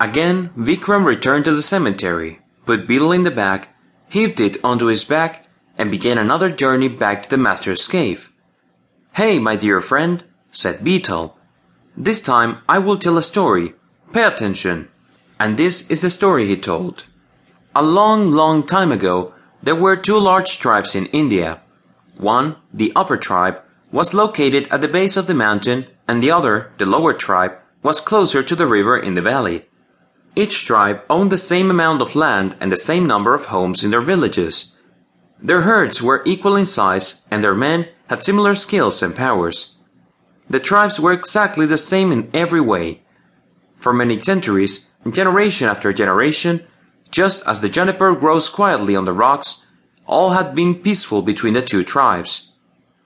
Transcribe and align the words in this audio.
Again, 0.00 0.48
Vikram 0.56 1.04
returned 1.04 1.44
to 1.44 1.54
the 1.54 1.60
cemetery, 1.60 2.40
put 2.64 2.86
Beetle 2.88 3.12
in 3.12 3.24
the 3.24 3.30
bag, 3.30 3.68
heaved 4.08 4.40
it 4.40 4.56
onto 4.64 4.86
his 4.86 5.04
back, 5.04 5.46
and 5.76 5.90
began 5.90 6.16
another 6.16 6.50
journey 6.50 6.88
back 6.88 7.22
to 7.22 7.28
the 7.28 7.36
master's 7.36 7.86
cave. 7.86 8.32
Hey, 9.12 9.38
my 9.38 9.56
dear 9.56 9.78
friend, 9.80 10.24
said 10.50 10.82
Beetle. 10.82 11.36
This 11.96 12.22
time 12.22 12.62
I 12.66 12.78
will 12.78 12.96
tell 12.96 13.18
a 13.18 13.22
story. 13.22 13.74
Pay 14.14 14.24
attention. 14.24 14.88
And 15.38 15.58
this 15.58 15.90
is 15.90 16.00
the 16.00 16.08
story 16.08 16.46
he 16.46 16.56
told. 16.56 17.04
A 17.74 17.82
long, 17.82 18.30
long 18.30 18.66
time 18.66 18.90
ago, 18.90 19.34
there 19.62 19.74
were 19.74 19.96
two 19.96 20.18
large 20.18 20.58
tribes 20.58 20.94
in 20.94 21.06
India. 21.06 21.60
One, 22.16 22.56
the 22.72 22.92
upper 22.96 23.18
tribe, 23.18 23.60
was 23.92 24.14
located 24.14 24.66
at 24.68 24.80
the 24.80 24.88
base 24.88 25.18
of 25.18 25.26
the 25.26 25.34
mountain, 25.34 25.86
and 26.08 26.22
the 26.22 26.30
other, 26.30 26.72
the 26.78 26.86
lower 26.86 27.12
tribe, 27.12 27.58
was 27.82 28.00
closer 28.00 28.42
to 28.42 28.56
the 28.56 28.66
river 28.66 28.98
in 28.98 29.14
the 29.14 29.22
valley. 29.22 29.66
Each 30.40 30.64
tribe 30.64 31.02
owned 31.10 31.30
the 31.30 31.36
same 31.36 31.70
amount 31.70 32.00
of 32.00 32.16
land 32.16 32.56
and 32.60 32.72
the 32.72 32.86
same 32.88 33.04
number 33.04 33.34
of 33.34 33.52
homes 33.52 33.84
in 33.84 33.90
their 33.90 34.00
villages. 34.00 34.74
Their 35.38 35.60
herds 35.60 36.00
were 36.00 36.22
equal 36.24 36.56
in 36.56 36.64
size, 36.64 37.26
and 37.30 37.44
their 37.44 37.54
men 37.54 37.88
had 38.06 38.22
similar 38.22 38.54
skills 38.54 39.02
and 39.02 39.14
powers. 39.14 39.76
The 40.48 40.58
tribes 40.58 40.98
were 40.98 41.12
exactly 41.12 41.66
the 41.66 41.76
same 41.76 42.10
in 42.10 42.30
every 42.32 42.62
way. 42.62 43.02
For 43.76 43.92
many 43.92 44.18
centuries, 44.18 44.88
generation 45.10 45.68
after 45.68 45.92
generation, 45.92 46.64
just 47.10 47.46
as 47.46 47.60
the 47.60 47.68
juniper 47.68 48.14
grows 48.14 48.48
quietly 48.48 48.96
on 48.96 49.04
the 49.04 49.12
rocks, 49.12 49.66
all 50.06 50.30
had 50.30 50.54
been 50.54 50.74
peaceful 50.74 51.20
between 51.20 51.52
the 51.52 51.60
two 51.60 51.84
tribes. 51.84 52.54